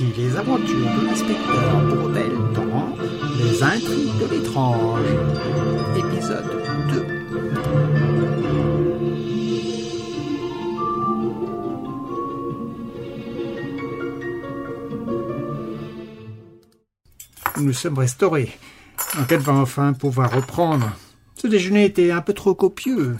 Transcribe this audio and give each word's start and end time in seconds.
Les 0.00 0.34
aventures 0.34 0.78
de 0.78 1.06
l'inspecteur 1.06 1.84
Bourdel 1.84 2.32
dans 2.54 2.96
Les 3.36 3.62
intrigues 3.62 4.18
de 4.18 4.26
l'étrange, 4.34 5.04
épisode 5.94 6.46
2. 6.88 7.06
Nous 17.58 17.64
nous 17.64 17.72
sommes 17.74 17.98
restaurés. 17.98 18.58
L'enquête 19.18 19.42
va 19.42 19.52
enfin 19.52 19.92
pouvoir 19.92 20.34
reprendre? 20.34 20.90
Ce 21.34 21.46
déjeuner 21.46 21.84
était 21.84 22.10
un 22.10 22.22
peu 22.22 22.32
trop 22.32 22.54
copieux. 22.54 23.18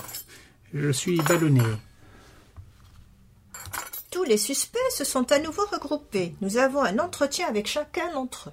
Je 0.73 0.91
suis 0.91 1.19
ballonné. 1.19 1.61
Tous 4.21 4.27
les 4.27 4.37
suspects 4.37 4.79
se 4.91 5.03
sont 5.03 5.33
à 5.33 5.39
nouveau 5.39 5.63
regroupés. 5.73 6.35
Nous 6.43 6.59
avons 6.59 6.83
un 6.83 6.99
entretien 6.99 7.49
avec 7.49 7.67
chacun 7.67 8.13
d'entre 8.13 8.51
eux. 8.51 8.53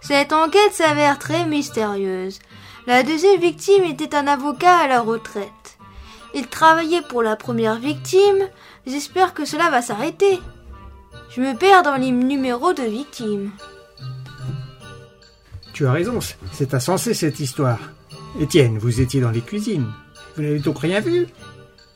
Cette 0.00 0.32
enquête 0.32 0.72
s'avère 0.72 1.18
très 1.18 1.44
mystérieuse. 1.44 2.38
La 2.86 3.02
deuxième 3.02 3.38
victime 3.38 3.84
était 3.84 4.14
un 4.14 4.26
avocat 4.26 4.78
à 4.78 4.88
la 4.88 5.02
retraite. 5.02 5.76
Il 6.32 6.46
travaillait 6.46 7.02
pour 7.02 7.22
la 7.22 7.36
première 7.36 7.78
victime. 7.78 8.48
J'espère 8.86 9.34
que 9.34 9.44
cela 9.44 9.68
va 9.68 9.82
s'arrêter. 9.82 10.40
Je 11.28 11.42
me 11.42 11.54
perds 11.54 11.82
dans 11.82 11.96
les 11.96 12.10
numéros 12.10 12.72
de 12.72 12.84
victimes. 12.84 13.50
Tu 15.74 15.86
as 15.86 15.92
raison, 15.92 16.20
c'est 16.54 16.72
insensé 16.72 17.12
cette 17.12 17.38
histoire. 17.38 17.80
Étienne, 18.40 18.78
vous 18.78 19.02
étiez 19.02 19.20
dans 19.20 19.30
les 19.30 19.42
cuisines. 19.42 19.92
Vous 20.36 20.42
n'avez 20.42 20.60
donc 20.60 20.78
rien 20.78 21.00
vu? 21.00 21.26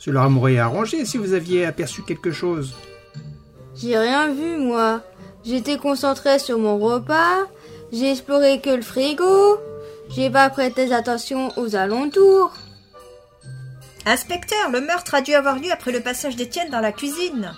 Cela 0.05 0.29
m'aurait 0.29 0.59
arrangé 0.59 1.07
si 1.07 1.17
vous 1.17 1.33
aviez 1.33 1.65
aperçu 1.65 2.03
quelque 2.03 2.31
chose. 2.31 2.75
J'ai 3.75 3.97
rien 3.97 4.35
vu, 4.35 4.59
moi. 4.59 5.01
J'étais 5.47 5.79
concentré 5.79 6.39
sur 6.39 6.59
mon 6.59 6.79
repas. 6.79 7.39
J'ai 7.91 8.11
exploré 8.11 8.61
que 8.61 8.69
le 8.69 8.83
frigo. 8.83 9.59
J'ai 10.11 10.28
pas 10.28 10.51
prêté 10.51 10.93
attention 10.93 11.59
aux 11.59 11.75
alentours. 11.75 12.53
Inspecteur, 14.05 14.70
le 14.70 14.83
meurtre 14.83 15.15
a 15.15 15.23
dû 15.23 15.33
avoir 15.33 15.59
lieu 15.59 15.73
après 15.73 15.91
le 15.91 16.01
passage 16.01 16.37
d'Étienne 16.37 16.71
dans 16.71 16.81
la 16.81 16.93
cuisine. 16.93 17.55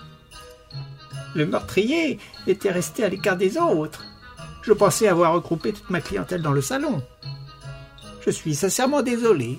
Le 1.35 1.47
meurtrier 1.47 2.21
était 2.47 2.71
resté 2.71 3.03
à 3.03 3.09
l'écart 3.09 3.37
des 3.37 3.59
autres. 3.59 4.05
Je 4.63 4.73
pensais 4.73 5.09
avoir 5.09 5.33
regroupé 5.33 5.73
toute 5.73 5.91
ma 5.91 6.01
clientèle 6.01 6.43
dans 6.43 6.53
le 6.53 6.63
salon. 6.63 7.03
Je 8.25 8.31
suis 8.31 8.55
sincèrement 8.55 9.03
désolé. 9.03 9.59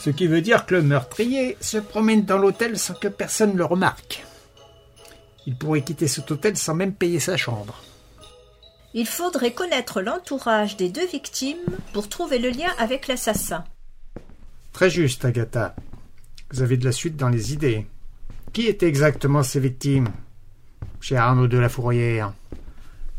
Ce 0.00 0.08
qui 0.08 0.26
veut 0.26 0.40
dire 0.40 0.64
que 0.64 0.76
le 0.76 0.82
meurtrier 0.82 1.58
se 1.60 1.76
promène 1.76 2.24
dans 2.24 2.38
l'hôtel 2.38 2.78
sans 2.78 2.94
que 2.94 3.08
personne 3.08 3.54
le 3.54 3.66
remarque. 3.66 4.24
Il 5.46 5.56
pourrait 5.56 5.82
quitter 5.82 6.08
cet 6.08 6.30
hôtel 6.30 6.56
sans 6.56 6.74
même 6.74 6.94
payer 6.94 7.20
sa 7.20 7.36
chambre. 7.36 7.82
Il 8.94 9.06
faudrait 9.06 9.52
connaître 9.52 10.00
l'entourage 10.00 10.78
des 10.78 10.88
deux 10.88 11.06
victimes 11.06 11.58
pour 11.92 12.08
trouver 12.08 12.38
le 12.38 12.48
lien 12.48 12.70
avec 12.78 13.08
l'assassin. 13.08 13.62
Très 14.72 14.88
juste, 14.88 15.26
Agatha. 15.26 15.76
Vous 16.50 16.62
avez 16.62 16.78
de 16.78 16.86
la 16.86 16.92
suite 16.92 17.18
dans 17.18 17.28
les 17.28 17.52
idées. 17.52 17.86
Qui 18.54 18.68
étaient 18.68 18.88
exactement 18.88 19.42
ces 19.42 19.60
victimes? 19.60 20.08
Cher 21.02 21.22
Arnaud 21.22 21.46
de 21.46 21.58
la 21.58 21.68
Fourrière. 21.68 22.32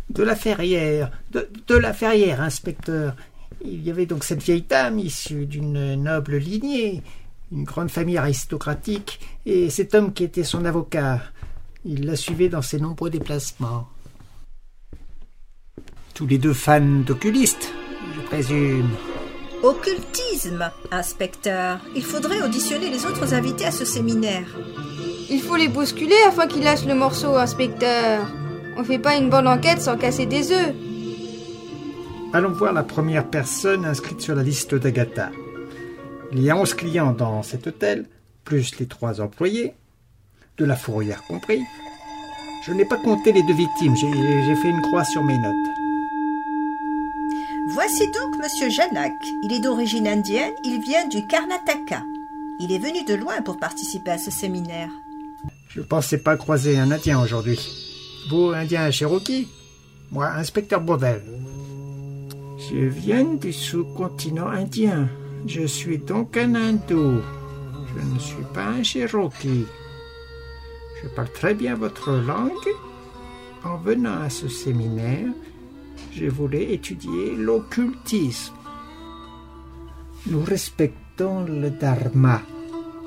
De 0.09 0.23
la 0.23 0.35
Ferrière. 0.35 1.11
De, 1.29 1.47
de 1.67 1.75
la 1.75 1.93
Ferrière, 1.93 2.41
inspecteur. 2.41 3.15
Il 3.63 3.83
y 3.85 3.91
avait 3.91 4.05
donc 4.05 4.23
cette 4.23 4.41
vieille 4.41 4.65
dame 4.67 4.99
issue 4.99 5.45
d'une 5.45 5.95
noble 5.95 6.37
lignée, 6.37 7.03
une 7.51 7.63
grande 7.63 7.91
famille 7.91 8.17
aristocratique, 8.17 9.19
et 9.45 9.69
cet 9.69 9.93
homme 9.93 10.13
qui 10.13 10.23
était 10.23 10.43
son 10.43 10.65
avocat. 10.65 11.21
Il 11.85 12.05
la 12.05 12.15
suivait 12.15 12.49
dans 12.49 12.61
ses 12.61 12.79
nombreux 12.79 13.09
déplacements. 13.09 13.87
Tous 16.13 16.27
les 16.27 16.37
deux 16.37 16.53
fans 16.53 17.01
d'oculistes, 17.05 17.73
je 18.15 18.21
présume. 18.21 18.89
Occultisme, 19.63 20.71
inspecteur. 20.91 21.79
Il 21.95 22.03
faudrait 22.03 22.41
auditionner 22.41 22.89
les 22.89 23.05
autres 23.05 23.33
invités 23.33 23.65
à 23.65 23.71
ce 23.71 23.85
séminaire. 23.85 24.47
Il 25.29 25.39
faut 25.41 25.55
les 25.55 25.67
bousculer 25.67 26.15
afin 26.27 26.47
qu'ils 26.47 26.63
lâchent 26.63 26.85
le 26.85 26.95
morceau, 26.95 27.35
inspecteur. 27.35 28.27
On 28.77 28.83
fait 28.83 28.99
pas 28.99 29.15
une 29.15 29.29
bonne 29.29 29.47
enquête 29.47 29.81
sans 29.81 29.97
casser 29.97 30.25
des 30.25 30.51
œufs. 30.51 30.73
Allons 32.33 32.51
voir 32.51 32.71
la 32.71 32.83
première 32.83 33.27
personne 33.29 33.85
inscrite 33.85 34.21
sur 34.21 34.35
la 34.35 34.43
liste 34.43 34.73
d'Agatha. 34.73 35.31
Il 36.31 36.41
y 36.41 36.49
a 36.49 36.55
onze 36.55 36.73
clients 36.73 37.11
dans 37.11 37.43
cet 37.43 37.67
hôtel, 37.67 38.05
plus 38.45 38.79
les 38.79 38.85
trois 38.85 39.19
employés, 39.19 39.73
de 40.57 40.63
la 40.63 40.77
fourrière 40.77 41.23
compris. 41.23 41.61
Je 42.65 42.71
n'ai 42.71 42.85
pas 42.85 42.95
compté 42.97 43.33
les 43.33 43.43
deux 43.43 43.53
victimes, 43.53 43.97
j'ai 43.97 44.55
fait 44.55 44.69
une 44.69 44.81
croix 44.81 45.03
sur 45.03 45.23
mes 45.25 45.37
notes. 45.37 45.55
Voici 47.73 48.05
donc 48.11 48.37
Monsieur 48.41 48.69
Janak. 48.69 49.13
Il 49.43 49.51
est 49.51 49.59
d'origine 49.59 50.07
indienne, 50.07 50.53
il 50.63 50.81
vient 50.81 51.07
du 51.09 51.27
Karnataka. 51.27 52.01
Il 52.61 52.71
est 52.71 52.79
venu 52.79 53.03
de 53.03 53.13
loin 53.13 53.41
pour 53.41 53.57
participer 53.57 54.11
à 54.11 54.17
ce 54.17 54.31
séminaire. 54.31 54.89
Je 55.67 55.81
pensais 55.81 56.17
pas 56.17 56.37
croiser 56.37 56.79
un 56.79 56.91
Indien 56.91 57.21
aujourd'hui. 57.21 57.59
Vous, 58.29 58.51
Indien 58.51 58.89
Cherokee? 58.89 59.49
Moi, 60.11 60.27
inspecteur 60.27 60.79
Bourdel. 60.79 61.23
Je 62.69 62.77
viens 62.77 63.23
du 63.23 63.51
sous-continent 63.51 64.47
indien. 64.47 65.09
Je 65.47 65.65
suis 65.65 65.97
donc 65.97 66.37
un 66.37 66.53
hindou. 66.53 67.19
Je 67.87 68.13
ne 68.13 68.19
suis 68.19 68.45
pas 68.53 68.67
un 68.67 68.83
Cherokee. 68.83 69.65
Je 71.01 71.07
parle 71.09 71.31
très 71.31 71.55
bien 71.55 71.73
votre 71.73 72.11
langue. 72.11 72.69
En 73.63 73.77
venant 73.77 74.21
à 74.21 74.29
ce 74.29 74.47
séminaire, 74.47 75.33
je 76.13 76.27
voulais 76.27 76.73
étudier 76.73 77.35
l'occultisme. 77.35 78.53
Nous 80.27 80.43
respectons 80.43 81.43
le 81.45 81.71
Dharma, 81.71 82.43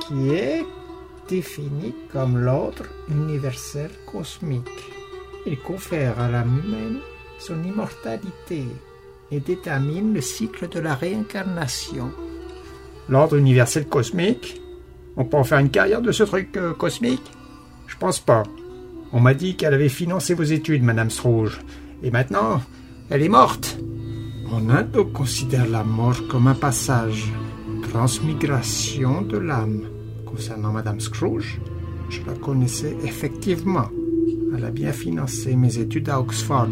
qui 0.01 0.31
est 0.31 0.65
défini 1.29 1.95
comme 2.13 2.39
l'ordre 2.39 2.87
universel 3.09 3.91
cosmique. 4.11 4.83
Il 5.47 5.61
confère 5.61 6.19
à 6.19 6.29
l'âme 6.29 6.61
humaine 6.65 6.99
son 7.39 7.63
immortalité 7.63 8.65
et 9.35 9.41
détermine 9.41 10.15
le 10.15 10.21
cycle 10.21 10.69
de 10.69 10.79
la 10.79 10.95
réincarnation. 10.95 12.11
L'ordre 13.09 13.37
universel 13.37 13.87
cosmique 13.87 14.61
On 15.17 15.25
peut 15.25 15.37
en 15.37 15.45
faire 15.45 15.59
une 15.59 15.71
carrière 15.71 16.03
de 16.03 16.13
ce 16.13 16.23
truc 16.23 16.57
euh, 16.57 16.73
cosmique? 16.73 17.31
Je 17.87 17.97
pense 17.97 18.19
pas. 18.19 18.43
On 19.13 19.21
m'a 19.21 19.35
dit 19.35 19.57
qu'elle 19.57 19.75
avait 19.75 19.89
financé 19.89 20.35
vos 20.35 20.43
études, 20.43 20.83
Madame 20.83 21.11
Strouge. 21.11 21.61
Et 22.03 22.11
maintenant, 22.11 22.61
elle 23.11 23.23
est 23.23 23.29
morte. 23.29 23.79
On 24.51 24.71
Indo 24.71 25.05
considère 25.05 25.69
la 25.69 25.85
mort 25.85 26.27
comme 26.29 26.49
un 26.49 26.55
passage, 26.55 27.33
transmigration 27.91 29.23
de 29.23 29.39
l'âme. 29.39 29.83
Concernant 30.27 30.73
Madame 30.73 31.01
Scrooge, 31.01 31.61
je 32.09 32.21
la 32.27 32.35
connaissais 32.35 32.97
effectivement. 33.05 33.89
Elle 34.57 34.65
a 34.65 34.71
bien 34.71 34.93
financé 34.93 35.55
mes 35.55 35.79
études 35.79 36.09
à 36.09 36.19
Oxford. 36.21 36.69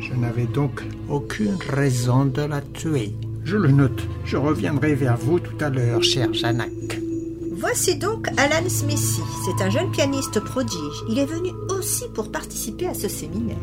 Je 0.00 0.14
n'avais 0.14 0.46
donc 0.46 0.82
aucune 1.08 1.58
raison 1.68 2.24
de 2.24 2.42
la 2.42 2.60
tuer. 2.60 3.12
Je 3.44 3.56
le 3.56 3.70
note. 3.70 4.02
Je 4.24 4.36
reviendrai 4.36 4.94
vers 4.94 5.16
vous 5.16 5.40
tout 5.40 5.56
à 5.60 5.70
l'heure, 5.70 6.02
cher 6.02 6.32
Janak. 6.32 7.00
Voici 7.52 7.96
donc 7.96 8.28
Alan 8.36 8.68
Smithy. 8.68 9.20
C'est 9.44 9.64
un 9.64 9.70
jeune 9.70 9.90
pianiste 9.90 10.40
prodige. 10.40 11.02
Il 11.08 11.18
est 11.18 11.26
venu 11.26 11.50
aussi 11.76 12.04
pour 12.14 12.30
participer 12.30 12.86
à 12.86 12.94
ce 12.94 13.08
séminaire. 13.08 13.56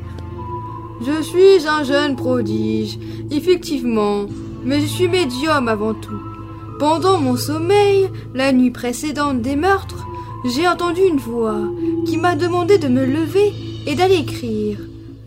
Je 1.02 1.22
suis 1.22 1.68
un 1.68 1.84
jeune 1.84 2.16
prodige, 2.16 2.98
effectivement, 3.32 4.26
mais 4.64 4.82
je 4.82 4.88
suis 4.88 5.08
médium 5.08 5.68
avant 5.68 5.94
tout. 5.94 6.22
Pendant 6.80 7.20
mon 7.20 7.38
sommeil, 7.38 8.10
la 8.34 8.52
nuit 8.52 8.72
précédente 8.72 9.42
des 9.42 9.56
meurtres, 9.56 10.06
j'ai 10.46 10.68
entendu 10.68 11.02
une 11.02 11.18
voix 11.18 11.62
qui 12.06 12.18
m'a 12.18 12.36
demandé 12.36 12.78
de 12.78 12.88
me 12.88 13.06
lever 13.06 13.54
et 13.88 13.96
d'aller 13.96 14.18
écrire. 14.18 14.78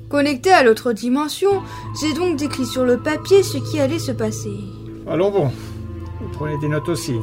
Connecté 0.08 0.50
à 0.50 0.62
l'autre 0.62 0.92
dimension, 0.92 1.62
j'ai 2.00 2.14
donc 2.14 2.36
décrit 2.36 2.64
sur 2.64 2.84
le 2.84 2.98
papier 2.98 3.42
ce 3.42 3.58
qui 3.58 3.78
allait 3.78 3.98
se 3.98 4.12
passer. 4.12 4.56
Allons 5.06 5.30
bon. 5.30 5.50
Vous 6.20 6.28
prenez 6.32 6.56
des 6.58 6.68
notes 6.68 6.88
aussi. 6.88 7.14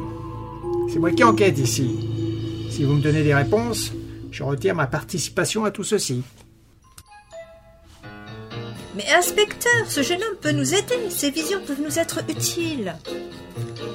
C'est 0.92 1.00
moi 1.00 1.10
qui 1.10 1.24
enquête 1.24 1.58
ici. 1.58 2.08
Si 2.70 2.84
vous 2.84 2.94
me 2.94 3.02
donnez 3.02 3.24
des 3.24 3.34
réponses, 3.34 3.92
je 4.30 4.42
retire 4.44 4.74
ma 4.74 4.86
participation 4.86 5.64
à 5.64 5.70
tout 5.72 5.82
ceci. 5.82 6.22
Mais 8.94 9.04
inspecteur, 9.18 9.84
ce 9.88 10.02
jeune 10.02 10.22
homme 10.22 10.38
peut 10.40 10.52
nous 10.52 10.74
aider. 10.74 11.10
Ses 11.10 11.30
visions 11.30 11.60
peuvent 11.66 11.82
nous 11.82 11.98
être 11.98 12.20
utiles. 12.28 12.94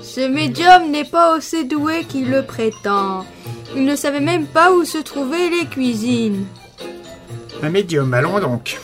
Ce 0.04 0.28
médium 0.28 0.92
n'est 0.92 1.06
pas 1.06 1.38
aussi 1.38 1.66
doué 1.66 2.04
qu'il 2.04 2.30
le 2.30 2.44
prétend. 2.44 3.26
Il 3.76 3.86
ne 3.86 3.96
savait 3.96 4.20
même 4.20 4.48
pas 4.48 4.74
où 4.74 4.84
se 4.84 4.98
trouvaient 4.98 5.50
les 5.50 5.66
cuisines. 5.66 6.46
Un 7.64 7.70
médium, 7.70 8.14
allons 8.14 8.40
donc. 8.40 8.80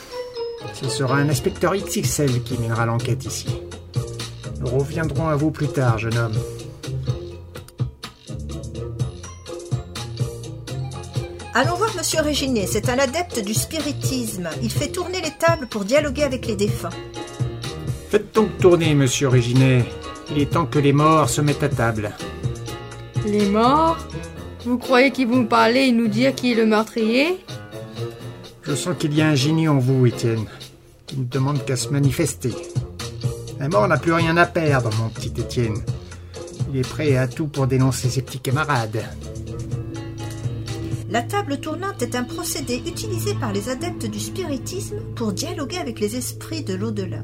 Ce 0.73 0.87
sera 0.87 1.17
un 1.17 1.29
inspecteur 1.29 1.73
XXL 1.75 2.43
qui 2.43 2.57
mènera 2.59 2.85
l'enquête 2.85 3.25
ici. 3.25 3.47
Nous 4.59 4.67
reviendrons 4.67 5.27
à 5.27 5.35
vous 5.35 5.49
plus 5.49 5.67
tard, 5.67 5.97
jeune 5.97 6.17
homme. 6.17 6.37
Allons 11.55 11.75
voir 11.75 11.89
Monsieur 11.97 12.21
Réginet, 12.21 12.67
c'est 12.67 12.87
un 12.89 12.99
adepte 12.99 13.43
du 13.43 13.55
spiritisme. 13.55 14.47
Il 14.61 14.71
fait 14.71 14.89
tourner 14.89 15.21
les 15.21 15.31
tables 15.31 15.65
pour 15.65 15.83
dialoguer 15.83 16.21
avec 16.21 16.45
les 16.45 16.55
défunts. 16.55 16.91
Faites 18.11 18.35
donc 18.35 18.55
tourner, 18.59 18.93
monsieur 18.93 19.27
Réginet. 19.27 19.85
Il 20.29 20.39
est 20.39 20.51
temps 20.51 20.67
que 20.67 20.77
les 20.77 20.93
morts 20.93 21.29
se 21.29 21.41
mettent 21.41 21.63
à 21.63 21.69
table. 21.69 22.11
Les 23.25 23.49
morts? 23.49 23.97
Vous 24.65 24.77
croyez 24.77 25.09
qu'ils 25.09 25.27
vont 25.27 25.45
parler 25.45 25.87
et 25.87 25.91
nous 25.91 26.07
dire 26.07 26.35
qui 26.35 26.51
est 26.51 26.55
le 26.55 26.67
meurtrier? 26.67 27.43
Je 28.67 28.75
sens 28.75 28.97
qu'il 28.99 29.15
y 29.15 29.21
a 29.21 29.29
un 29.29 29.35
génie 29.35 29.69
en 29.69 29.77
vous, 29.77 30.05
Étienne, 30.05 30.45
qui 31.05 31.17
ne 31.17 31.23
demande 31.23 31.63
qu'à 31.63 31.77
se 31.77 31.87
manifester. 31.87 32.51
Un 33.61 33.69
mort 33.69 33.87
n'a 33.87 33.97
plus 33.97 34.11
rien 34.11 34.35
à 34.35 34.45
perdre, 34.45 34.89
mon 34.99 35.07
petit 35.07 35.31
Étienne. 35.37 35.77
Il 36.69 36.77
est 36.77 36.87
prêt 36.87 37.15
à 37.15 37.29
tout 37.29 37.47
pour 37.47 37.65
dénoncer 37.65 38.09
ses 38.09 38.21
petits 38.21 38.41
camarades. 38.41 39.05
La 41.09 41.21
table 41.21 41.61
tournante 41.61 42.01
est 42.01 42.15
un 42.15 42.25
procédé 42.25 42.81
utilisé 42.85 43.33
par 43.35 43.53
les 43.53 43.69
adeptes 43.69 44.07
du 44.07 44.19
spiritisme 44.19 44.99
pour 45.15 45.31
dialoguer 45.31 45.77
avec 45.77 46.01
les 46.01 46.17
esprits 46.17 46.63
de 46.63 46.73
l'au-delà. 46.73 47.23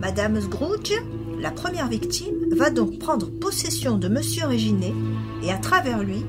Madame 0.00 0.40
Scrooge, 0.40 0.94
la 1.38 1.50
première 1.50 1.88
victime, 1.88 2.54
va 2.56 2.70
donc 2.70 2.98
prendre 2.98 3.30
possession 3.30 3.98
de 3.98 4.08
Monsieur 4.08 4.46
Réginet 4.46 4.94
et 5.42 5.52
à 5.52 5.58
travers 5.58 6.02
lui, 6.02 6.24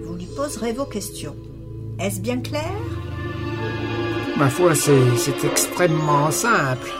vous 0.00 0.14
lui 0.14 0.28
poserez 0.36 0.72
vos 0.72 0.84
questions. 0.84 1.34
Est-ce 1.98 2.20
bien 2.20 2.38
clair? 2.40 2.70
Ma 4.36 4.50
foi, 4.50 4.74
c'est 4.74 5.44
extrêmement 5.44 6.30
simple. 6.30 6.90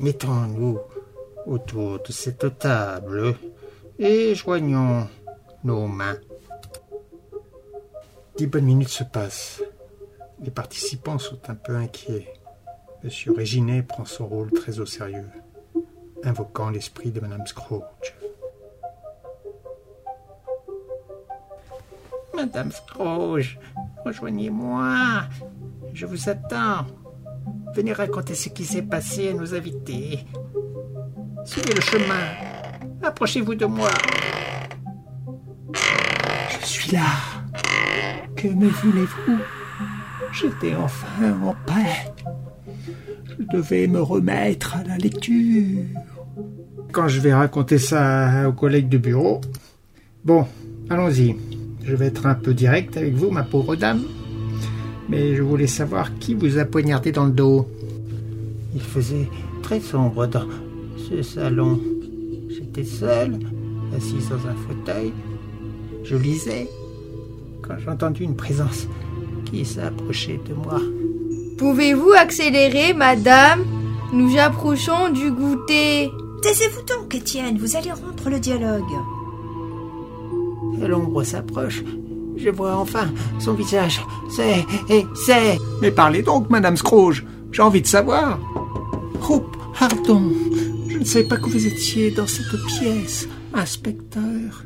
Mettons-nous 0.00 0.80
autour 1.46 2.00
de 2.00 2.10
cette 2.10 2.58
table 2.58 3.36
et 3.98 4.34
joignons 4.34 5.06
nos 5.62 5.86
mains. 5.86 6.16
Dix 8.36 8.46
bonnes 8.46 8.64
minutes 8.64 8.88
se 8.88 9.04
passent. 9.04 9.62
Les 10.40 10.50
participants 10.50 11.18
sont 11.18 11.38
un 11.48 11.54
peu 11.54 11.76
inquiets. 11.76 12.32
Monsieur 13.04 13.32
Réginet 13.32 13.82
prend 13.82 14.04
son 14.04 14.26
rôle 14.26 14.50
très 14.50 14.80
au 14.80 14.86
sérieux, 14.86 15.30
invoquant 16.24 16.70
l'esprit 16.70 17.10
de 17.10 17.20
Madame 17.20 17.46
Scrooge. 17.46 18.14
Madame 22.42 22.72
Scrooge, 22.72 23.56
rejoignez-moi. 24.04 25.28
Je 25.94 26.06
vous 26.06 26.28
attends. 26.28 26.86
Venez 27.72 27.92
raconter 27.92 28.34
ce 28.34 28.48
qui 28.48 28.64
s'est 28.64 28.82
passé 28.82 29.28
à 29.28 29.32
nos 29.32 29.54
invités. 29.54 30.18
Suivez 31.44 31.72
le 31.72 31.80
chemin. 31.80 32.26
Approchez-vous 33.00 33.54
de 33.54 33.66
moi. 33.66 33.90
Je 36.60 36.66
suis 36.66 36.90
là. 36.90 37.06
Que 38.34 38.48
me 38.48 38.66
voulez-vous? 38.66 39.38
J'étais 40.32 40.74
enfin 40.74 41.40
en 41.44 41.54
paix. 41.64 42.12
Je 43.28 43.56
devais 43.56 43.86
me 43.86 44.02
remettre 44.02 44.78
à 44.78 44.82
la 44.82 44.96
lecture. 44.96 45.84
Quand 46.90 47.06
je 47.06 47.20
vais 47.20 47.34
raconter 47.34 47.78
ça 47.78 48.48
aux 48.48 48.52
collègues 48.52 48.88
de 48.88 48.98
bureau. 48.98 49.40
Bon, 50.24 50.44
allons-y. 50.90 51.36
Je 51.84 51.96
vais 51.96 52.06
être 52.06 52.26
un 52.26 52.34
peu 52.34 52.54
direct 52.54 52.96
avec 52.96 53.14
vous, 53.14 53.30
ma 53.30 53.42
pauvre 53.42 53.76
dame. 53.76 54.02
Mais 55.08 55.34
je 55.34 55.42
voulais 55.42 55.66
savoir 55.66 56.16
qui 56.18 56.34
vous 56.34 56.58
a 56.58 56.64
poignardé 56.64 57.12
dans 57.12 57.26
le 57.26 57.32
dos. 57.32 57.66
Il 58.74 58.80
faisait 58.80 59.28
très 59.62 59.80
sombre 59.80 60.26
dans 60.26 60.46
ce 60.96 61.22
salon. 61.22 61.80
J'étais 62.48 62.84
seul, 62.84 63.38
assis 63.96 64.16
dans 64.30 64.46
un 64.48 64.54
fauteuil. 64.68 65.12
Je 66.04 66.16
lisais 66.16 66.68
quand 67.62 67.74
j'ai 67.78 67.90
entendu 67.90 68.24
une 68.24 68.36
présence 68.36 68.86
qui 69.44 69.64
s'approchait 69.64 70.40
de 70.48 70.54
moi. 70.54 70.80
Pouvez-vous 71.58 72.12
accélérer, 72.18 72.94
madame? 72.94 73.64
Nous 74.12 74.38
approchons 74.38 75.10
du 75.12 75.30
goûter. 75.30 76.10
Taisez-vous 76.42 76.82
donc, 76.82 77.14
Étienne, 77.14 77.58
vous 77.58 77.76
allez 77.76 77.92
rompre 77.92 78.30
le 78.30 78.40
dialogue. 78.40 78.82
L'ombre 80.86 81.22
s'approche. 81.22 81.82
Je 82.36 82.50
vois 82.50 82.76
enfin 82.76 83.08
son 83.38 83.54
visage. 83.54 84.00
C'est 84.30 84.64
et 84.88 85.06
c'est. 85.14 85.58
Mais 85.80 85.90
parlez 85.90 86.22
donc, 86.22 86.50
Madame 86.50 86.76
Scrooge. 86.76 87.24
J'ai 87.52 87.62
envie 87.62 87.82
de 87.82 87.86
savoir. 87.86 88.38
Oh, 89.28 89.44
pardon. 89.78 90.32
Je 90.88 90.98
ne 90.98 91.04
savais 91.04 91.24
pas 91.24 91.36
que 91.36 91.48
vous 91.48 91.66
étiez 91.66 92.10
dans 92.10 92.26
cette 92.26 92.64
pièce, 92.66 93.28
inspecteur. 93.54 94.64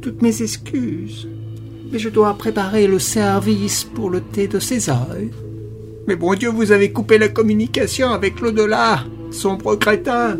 Toutes 0.00 0.22
mes 0.22 0.42
excuses. 0.42 1.28
Mais 1.92 1.98
je 1.98 2.08
dois 2.08 2.34
préparer 2.34 2.86
le 2.86 2.98
service 2.98 3.84
pour 3.84 4.10
le 4.10 4.20
thé 4.20 4.46
de 4.46 4.58
César. 4.58 5.08
Mais 6.06 6.16
bon 6.16 6.34
Dieu, 6.34 6.48
vous 6.48 6.72
avez 6.72 6.92
coupé 6.92 7.18
la 7.18 7.28
communication 7.28 8.10
avec 8.10 8.40
l'au-delà, 8.40 9.04
sombre 9.30 9.74
crétin. 9.76 10.38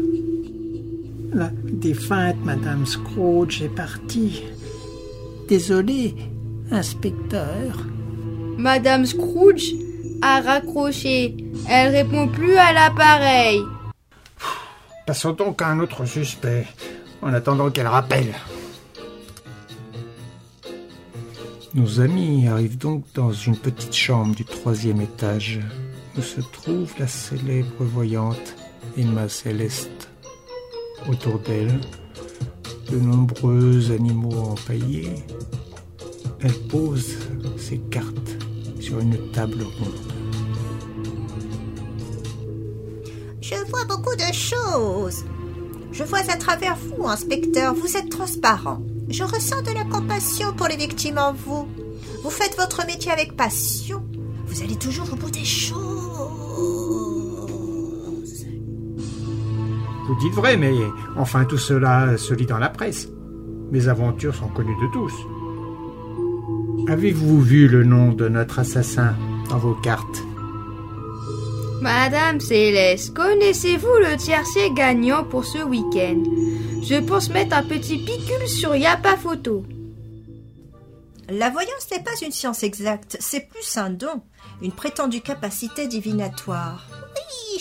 La 1.32 1.50
défunte 1.64 2.44
Madame 2.44 2.86
Scrooge 2.86 3.62
est 3.62 3.74
partie. 3.74 4.44
Désolé, 5.50 6.14
inspecteur. 6.70 7.84
Madame 8.56 9.04
Scrooge 9.04 9.74
a 10.22 10.40
raccroché. 10.40 11.34
Elle 11.68 11.92
répond 11.92 12.28
plus 12.28 12.56
à 12.56 12.72
l'appareil. 12.72 13.60
Passons 15.08 15.32
donc 15.32 15.60
à 15.60 15.66
un 15.66 15.80
autre 15.80 16.04
suspect, 16.04 16.68
en 17.20 17.34
attendant 17.34 17.68
qu'elle 17.72 17.88
rappelle. 17.88 18.32
Nos 21.74 21.98
amis 21.98 22.46
arrivent 22.46 22.78
donc 22.78 23.02
dans 23.16 23.32
une 23.32 23.56
petite 23.56 23.96
chambre 23.96 24.36
du 24.36 24.44
troisième 24.44 25.00
étage, 25.00 25.58
où 26.16 26.22
se 26.22 26.42
trouve 26.42 26.94
la 27.00 27.08
célèbre 27.08 27.80
voyante 27.80 28.54
Emma 28.96 29.28
Céleste. 29.28 30.10
Autour 31.08 31.40
d'elle, 31.40 31.80
de 32.90 32.98
nombreux 32.98 33.92
animaux 33.92 34.34
empaillés. 34.34 35.10
Elle 36.40 36.58
pose 36.68 37.16
ses 37.56 37.78
cartes 37.78 38.36
sur 38.80 38.98
une 38.98 39.16
table 39.32 39.62
ronde. 39.62 40.12
Je 43.40 43.54
vois 43.68 43.84
beaucoup 43.84 44.16
de 44.16 44.32
choses. 44.32 45.24
Je 45.92 46.04
vois 46.04 46.18
à 46.18 46.36
travers 46.36 46.76
vous, 46.76 47.06
inspecteur. 47.06 47.74
Vous 47.74 47.96
êtes 47.96 48.10
transparent. 48.10 48.80
Je 49.08 49.24
ressens 49.24 49.62
de 49.62 49.72
la 49.72 49.84
compassion 49.84 50.52
pour 50.54 50.68
les 50.68 50.76
victimes 50.76 51.18
en 51.18 51.32
vous. 51.32 51.68
Vous 52.22 52.30
faites 52.30 52.56
votre 52.56 52.86
métier 52.86 53.10
avec 53.10 53.36
passion. 53.36 54.02
Vous 54.46 54.62
allez 54.62 54.76
toujours 54.76 55.12
au 55.12 55.16
bout 55.16 55.30
des 55.30 55.44
choses. 55.44 55.99
Vous 60.10 60.16
dites 60.16 60.34
vrai, 60.34 60.56
mais 60.56 60.74
enfin 61.16 61.44
tout 61.44 61.56
cela 61.56 62.18
se 62.18 62.34
lit 62.34 62.44
dans 62.44 62.58
la 62.58 62.68
presse. 62.68 63.06
Mes 63.70 63.86
aventures 63.86 64.34
sont 64.34 64.48
connues 64.48 64.74
de 64.82 64.92
tous. 64.92 65.12
Avez-vous 66.90 67.40
vu 67.40 67.68
le 67.68 67.84
nom 67.84 68.10
de 68.10 68.28
notre 68.28 68.58
assassin 68.58 69.14
dans 69.48 69.58
vos 69.58 69.74
cartes? 69.74 70.24
Madame 71.80 72.40
Céleste, 72.40 73.14
connaissez-vous 73.14 73.86
le 74.00 74.16
tiercé 74.16 74.72
gagnant 74.74 75.22
pour 75.22 75.44
ce 75.44 75.62
week-end? 75.62 76.24
Je 76.82 77.00
pense 77.00 77.30
mettre 77.30 77.56
un 77.56 77.62
petit 77.62 77.98
picule 77.98 78.48
sur 78.48 78.74
Yapa 78.74 79.16
Photo. 79.16 79.64
La 81.28 81.50
voyance 81.50 81.88
n'est 81.92 82.02
pas 82.02 82.18
une 82.20 82.32
science 82.32 82.64
exacte, 82.64 83.16
c'est 83.20 83.48
plus 83.48 83.76
un 83.76 83.90
don, 83.90 84.22
une 84.60 84.72
prétendue 84.72 85.20
capacité 85.20 85.86
divinatoire. 85.86 86.99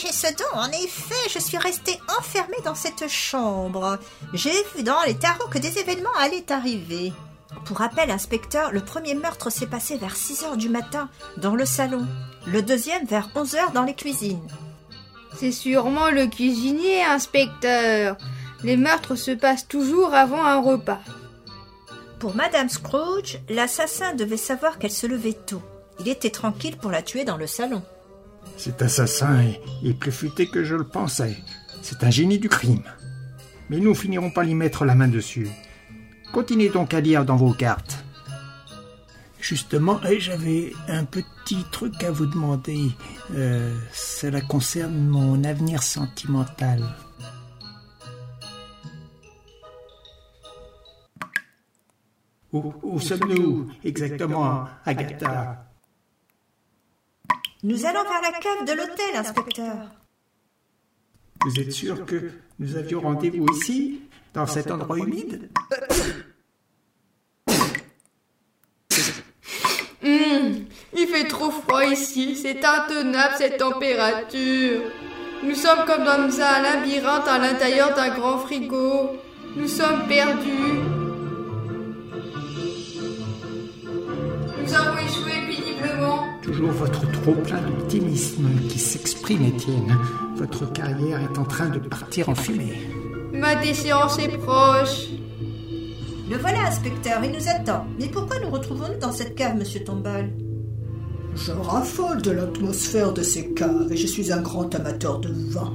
J'ai 0.01 0.13
ce 0.13 0.27
don, 0.27 0.45
en 0.53 0.69
effet, 0.69 1.29
je 1.33 1.39
suis 1.39 1.57
restée 1.57 1.99
enfermée 2.17 2.61
dans 2.63 2.75
cette 2.75 3.09
chambre. 3.09 3.97
J'ai 4.33 4.53
vu 4.73 4.83
dans 4.83 5.01
les 5.05 5.15
tarots 5.15 5.49
que 5.49 5.57
des 5.57 5.77
événements 5.77 6.15
allaient 6.17 6.49
arriver. 6.53 7.11
Pour 7.65 7.79
rappel, 7.79 8.09
inspecteur, 8.09 8.71
le 8.71 8.79
premier 8.79 9.13
meurtre 9.13 9.49
s'est 9.49 9.67
passé 9.67 9.97
vers 9.97 10.15
6 10.15 10.43
heures 10.43 10.57
du 10.57 10.69
matin, 10.69 11.09
dans 11.35 11.53
le 11.53 11.65
salon. 11.65 12.07
Le 12.47 12.61
deuxième 12.61 13.05
vers 13.07 13.29
11 13.35 13.55
heures 13.55 13.71
dans 13.71 13.83
les 13.83 13.93
cuisines. 13.93 14.47
C'est 15.37 15.51
sûrement 15.51 16.11
le 16.11 16.27
cuisinier, 16.27 17.03
inspecteur. 17.03 18.15
Les 18.63 18.77
meurtres 18.77 19.15
se 19.15 19.31
passent 19.31 19.67
toujours 19.67 20.13
avant 20.13 20.45
un 20.45 20.61
repas. 20.61 20.99
Pour 22.19 22.35
Madame 22.35 22.69
Scrooge, 22.69 23.39
l'assassin 23.49 24.13
devait 24.13 24.37
savoir 24.37 24.79
qu'elle 24.79 24.91
se 24.91 25.07
levait 25.07 25.33
tôt. 25.33 25.61
Il 25.99 26.07
était 26.07 26.29
tranquille 26.29 26.77
pour 26.77 26.91
la 26.91 27.01
tuer 27.01 27.25
dans 27.25 27.37
le 27.37 27.47
salon. 27.47 27.83
Cet 28.57 28.81
assassin 28.81 29.41
est, 29.41 29.61
est 29.87 29.93
plus 29.93 30.11
futé 30.11 30.47
que 30.47 30.63
je 30.63 30.75
le 30.75 30.83
pensais. 30.83 31.37
C'est 31.81 32.03
un 32.03 32.09
génie 32.09 32.39
du 32.39 32.49
crime. 32.49 32.83
Mais 33.69 33.79
nous 33.79 33.95
finirons 33.95 34.31
par 34.31 34.45
y 34.45 34.55
mettre 34.55 34.85
la 34.85 34.95
main 34.95 35.07
dessus. 35.07 35.47
Continuez 36.33 36.69
donc 36.69 36.93
à 36.93 36.99
lire 36.99 37.25
dans 37.25 37.35
vos 37.35 37.53
cartes. 37.53 38.03
Justement, 39.39 39.99
eh, 40.07 40.19
j'avais 40.19 40.73
un 40.87 41.05
petit 41.05 41.63
truc 41.71 42.03
à 42.03 42.11
vous 42.11 42.25
demander. 42.25 42.91
Euh, 43.33 43.75
cela 43.93 44.41
concerne 44.41 45.07
mon 45.07 45.43
avenir 45.43 45.81
sentimental. 45.81 46.83
Où, 52.51 52.73
où 52.81 52.99
sommes-nous 52.99 53.71
exactement, 53.83 54.65
Agatha? 54.85 55.68
Nous 57.61 57.85
allons 57.85 58.03
vers 58.03 58.21
la 58.21 58.31
cave 58.39 58.65
de 58.65 58.71
l'hôtel, 58.71 59.15
inspecteur. 59.15 59.75
Vous 61.45 61.59
êtes 61.59 61.73
sûr 61.73 62.05
que 62.05 62.31
nous 62.57 62.77
avions 62.77 63.01
rendez-vous 63.01 63.45
ici, 63.53 64.01
dans 64.33 64.45
cet 64.45 64.71
endroit 64.71 64.97
humide 64.97 65.49
Hum, 70.01 70.65
il 70.97 71.07
fait 71.07 71.27
trop 71.27 71.51
froid 71.51 71.83
ici, 71.83 72.37
c'est 72.37 72.63
intenable 72.63 73.35
cette 73.37 73.57
température. 73.57 74.81
Nous 75.43 75.55
sommes 75.55 75.85
comme 75.85 76.05
dans 76.05 76.41
un 76.41 76.61
labyrinthe 76.61 77.27
à 77.27 77.39
l'intérieur 77.39 77.93
d'un 77.93 78.15
grand 78.15 78.37
frigo. 78.39 79.17
Nous 79.57 79.67
sommes 79.67 80.07
perdus. 80.07 80.78
Toujours 86.49 86.71
votre 86.71 87.11
trop 87.11 87.33
plein 87.33 87.61
d'optimisme 87.61 88.49
qui 88.69 88.79
s'exprime, 88.79 89.43
Étienne. 89.43 89.95
Votre 90.35 90.71
carrière 90.73 91.21
est 91.21 91.37
en 91.37 91.45
train 91.45 91.69
de 91.69 91.77
partir 91.77 92.27
en 92.27 92.33
fumée. 92.33 92.73
Ma 93.31 93.53
déchéance 93.53 94.17
est 94.17 94.35
proche. 94.35 95.09
Le 96.27 96.37
voilà, 96.37 96.65
inspecteur, 96.65 97.23
il 97.23 97.33
nous 97.33 97.47
attend. 97.47 97.85
Mais 97.99 98.07
pourquoi 98.07 98.39
nous 98.39 98.49
retrouvons-nous 98.49 98.97
dans 98.99 99.11
cette 99.11 99.35
cave, 99.35 99.57
monsieur 99.57 99.83
Tombal? 99.83 100.31
Je 101.35 101.51
raffole 101.51 102.23
de 102.23 102.31
l'atmosphère 102.31 103.13
de 103.13 103.21
ces 103.21 103.53
caves 103.53 103.91
et 103.91 103.97
je 103.97 104.07
suis 104.07 104.33
un 104.33 104.41
grand 104.41 104.73
amateur 104.73 105.19
de 105.19 105.31
vin. 105.51 105.71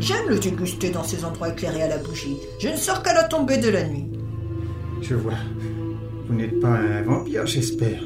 J'aime 0.00 0.28
le 0.28 0.38
déguster 0.38 0.90
dans 0.90 1.02
ces 1.02 1.24
endroits 1.24 1.48
éclairés 1.48 1.84
à 1.84 1.88
la 1.88 1.98
bougie. 1.98 2.36
Je 2.58 2.68
ne 2.68 2.76
sors 2.76 3.02
qu'à 3.02 3.14
la 3.14 3.24
tombée 3.24 3.56
de 3.56 3.70
la 3.70 3.84
nuit. 3.84 4.10
Je 5.00 5.14
vois. 5.14 5.32
Vous 6.28 6.34
n'êtes 6.34 6.60
pas 6.60 6.68
un 6.68 7.02
vampire, 7.04 7.46
j'espère. 7.46 8.02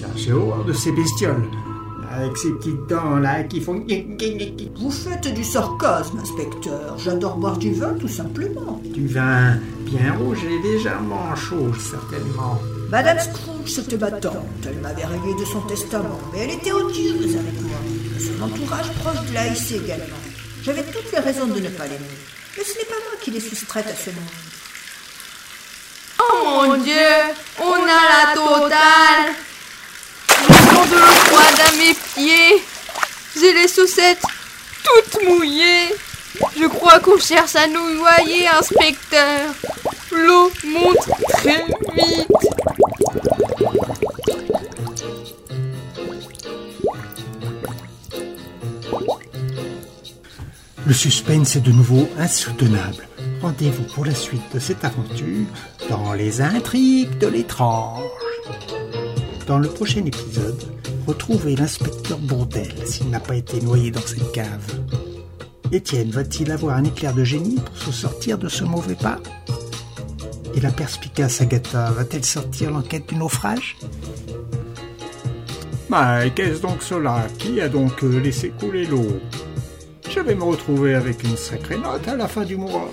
Car 0.00 0.10
j'ai 0.16 0.32
horreur 0.32 0.64
de 0.64 0.72
ces 0.72 0.92
bestioles. 0.92 1.48
Avec 2.10 2.36
ces 2.36 2.52
petites 2.52 2.86
dents 2.88 3.16
là 3.16 3.42
qui 3.42 3.60
font. 3.60 3.84
Vous 4.76 4.90
faites 4.90 5.34
du 5.34 5.42
sarcasme, 5.42 6.20
inspecteur. 6.20 6.96
J'adore 6.98 7.36
boire 7.36 7.58
du 7.58 7.72
vin, 7.72 7.94
tout 7.94 8.08
simplement. 8.08 8.80
Du 8.84 9.08
vin 9.08 9.56
bien 9.80 10.12
rouge 10.14 10.44
et 10.44 10.62
légèrement 10.62 11.34
chaud, 11.34 11.72
certainement. 11.78 12.58
Madame 12.90 13.18
Scrooge, 13.18 13.68
c'était 13.68 13.98
ma 13.98 14.10
tante. 14.12 14.34
Elle 14.64 14.78
m'avait 14.80 15.04
réveillé 15.04 15.34
de 15.34 15.44
son 15.44 15.60
testament, 15.62 16.20
mais 16.32 16.40
elle 16.40 16.50
était 16.50 16.72
odieuse 16.72 17.36
avec 17.36 17.60
moi. 17.62 17.78
Et 18.16 18.20
son 18.20 18.42
entourage 18.42 18.92
proche 19.00 19.26
de 19.28 19.34
la 19.34 19.42
haïssait 19.42 19.76
également. 19.76 20.22
J'avais 20.62 20.84
toutes 20.84 21.10
les 21.12 21.18
raisons 21.18 21.46
de 21.46 21.60
ne 21.60 21.68
pas 21.68 21.84
l'aimer. 21.84 22.16
Mais 22.56 22.64
ce 22.64 22.78
n'est 22.78 22.84
pas 22.84 22.94
moi 22.94 23.18
qui 23.20 23.32
l'ai 23.32 23.40
soustraite 23.40 23.86
à 23.86 23.94
ce 23.94 24.10
monde. 24.10 24.24
Oh 26.20 26.66
mon 26.66 26.76
dieu, 26.82 26.92
on 27.60 27.82
a 27.82 27.86
la 27.86 28.34
totale. 28.34 29.34
De 30.74 30.96
froide 30.96 31.60
à 31.66 31.72
mes 31.76 31.94
pieds. 31.94 32.62
J'ai 33.36 33.52
les 33.52 33.68
chaussettes 33.68 34.22
toutes 34.82 35.24
mouillées. 35.24 35.94
Je 36.58 36.66
crois 36.66 36.98
qu'on 36.98 37.18
cherche 37.18 37.54
à 37.56 37.66
nous 37.66 37.94
noyer, 37.94 38.48
inspecteur. 38.48 39.54
L'eau 40.10 40.50
monte 40.64 41.08
très 41.32 41.64
vite. 41.94 42.28
Le 50.86 50.92
suspense 50.92 51.56
est 51.56 51.60
de 51.60 51.72
nouveau 51.72 52.08
insoutenable. 52.18 53.08
Rendez-vous 53.40 53.84
pour 53.94 54.04
la 54.04 54.14
suite 54.14 54.42
de 54.52 54.58
cette 54.58 54.84
aventure 54.84 55.46
dans 55.88 56.12
les 56.12 56.40
intrigues 56.40 57.18
de 57.18 57.26
l'étrange. 57.26 58.13
Dans 59.46 59.58
le 59.58 59.68
prochain 59.68 60.04
épisode, 60.06 60.62
retrouvez 61.06 61.54
l'inspecteur 61.54 62.18
Bourdel 62.18 62.72
s'il 62.86 63.10
n'a 63.10 63.20
pas 63.20 63.36
été 63.36 63.60
noyé 63.60 63.90
dans 63.90 64.00
cette 64.00 64.32
cave. 64.32 64.80
Étienne 65.70 66.10
va-t-il 66.10 66.50
avoir 66.50 66.76
un 66.76 66.84
éclair 66.84 67.12
de 67.12 67.24
génie 67.24 67.56
pour 67.56 67.76
se 67.76 67.92
sortir 67.92 68.38
de 68.38 68.48
ce 68.48 68.64
mauvais 68.64 68.94
pas? 68.94 69.18
Et 70.54 70.60
la 70.60 70.70
perspicace 70.70 71.42
Agatha 71.42 71.90
va-t-elle 71.90 72.24
sortir 72.24 72.70
l'enquête 72.70 73.06
du 73.06 73.16
naufrage? 73.16 73.76
Mais 75.90 76.30
qu'est-ce 76.34 76.62
donc 76.62 76.82
cela? 76.82 77.26
Qui 77.38 77.60
a 77.60 77.68
donc 77.68 78.00
laissé 78.00 78.48
couler 78.48 78.86
l'eau? 78.86 79.20
Je 80.08 80.20
vais 80.20 80.34
me 80.34 80.44
retrouver 80.44 80.94
avec 80.94 81.22
une 81.22 81.36
sacrée 81.36 81.76
note 81.76 82.08
à 82.08 82.16
la 82.16 82.28
fin 82.28 82.44
du 82.44 82.56
mois. 82.56 82.90